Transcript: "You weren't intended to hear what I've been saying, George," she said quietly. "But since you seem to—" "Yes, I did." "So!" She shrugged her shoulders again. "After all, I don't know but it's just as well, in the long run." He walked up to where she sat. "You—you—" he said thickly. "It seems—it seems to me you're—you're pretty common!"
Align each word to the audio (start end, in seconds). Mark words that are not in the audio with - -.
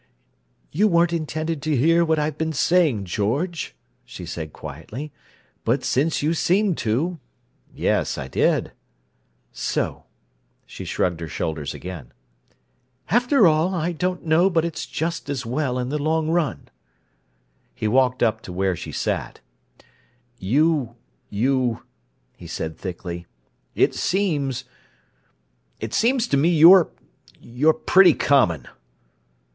"You 0.71 0.87
weren't 0.87 1.13
intended 1.13 1.61
to 1.61 1.75
hear 1.77 2.03
what 2.03 2.17
I've 2.17 2.35
been 2.35 2.53
saying, 2.53 3.05
George," 3.05 3.75
she 4.03 4.25
said 4.25 4.51
quietly. 4.51 5.11
"But 5.63 5.83
since 5.83 6.23
you 6.23 6.33
seem 6.33 6.73
to—" 6.73 7.19
"Yes, 7.71 8.17
I 8.17 8.27
did." 8.27 8.71
"So!" 9.51 10.05
She 10.65 10.85
shrugged 10.85 11.19
her 11.19 11.27
shoulders 11.27 11.75
again. 11.75 12.13
"After 13.11 13.45
all, 13.45 13.75
I 13.75 13.91
don't 13.91 14.25
know 14.25 14.49
but 14.49 14.65
it's 14.65 14.87
just 14.87 15.29
as 15.29 15.45
well, 15.45 15.77
in 15.77 15.89
the 15.89 16.01
long 16.01 16.31
run." 16.31 16.69
He 17.75 17.87
walked 17.87 18.23
up 18.23 18.41
to 18.41 18.51
where 18.51 18.75
she 18.75 18.91
sat. 18.91 19.39
"You—you—" 20.39 21.83
he 22.35 22.47
said 22.47 22.75
thickly. 22.75 23.27
"It 23.75 23.93
seems—it 23.93 25.93
seems 25.93 26.27
to 26.29 26.37
me 26.37 26.49
you're—you're 26.49 27.73
pretty 27.75 28.15
common!" 28.15 28.67